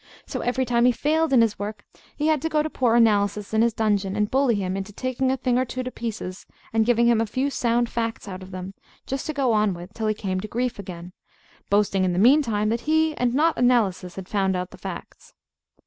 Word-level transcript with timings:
So 0.25 0.39
every 0.39 0.65
time 0.65 0.85
he 0.85 0.91
failed 0.91 1.31
in 1.31 1.41
his 1.41 1.59
work 1.59 1.85
he 2.15 2.25
had 2.25 2.41
to 2.41 2.49
go 2.49 2.63
to 2.63 2.71
poor 2.71 2.95
Analysis 2.95 3.53
in 3.53 3.61
his 3.61 3.71
dungeon, 3.75 4.15
and 4.15 4.31
bully 4.31 4.55
him 4.55 4.75
into 4.75 4.91
taking 4.91 5.29
a 5.31 5.37
thing 5.37 5.59
or 5.59 5.63
two 5.63 5.83
to 5.83 5.91
pieces, 5.91 6.47
and 6.73 6.87
giving 6.87 7.05
him 7.07 7.21
a 7.21 7.27
few 7.27 7.51
sound 7.51 7.87
facts 7.87 8.27
out 8.27 8.41
of 8.41 8.49
them, 8.49 8.73
just 9.05 9.27
to 9.27 9.33
go 9.33 9.53
on 9.53 9.75
with 9.75 9.93
till 9.93 10.07
he 10.07 10.15
came 10.15 10.39
to 10.39 10.47
grief 10.47 10.79
again, 10.79 11.13
boasting 11.69 12.03
in 12.03 12.13
the 12.13 12.17
meantime 12.17 12.69
that 12.69 12.81
he 12.89 13.13
and 13.17 13.35
not 13.35 13.59
Analysis 13.59 14.15
had 14.15 14.27
found 14.27 14.55
out 14.55 14.71
the 14.71 14.79
facts. 14.79 15.35